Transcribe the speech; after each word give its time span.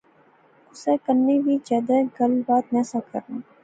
کسے 0.69 0.93
کنے 1.03 1.35
وی 1.45 1.55
جادے 1.67 1.97
گل 2.15 2.33
بات 2.47 2.65
نہسا 2.73 2.99
کرنا 3.11 3.39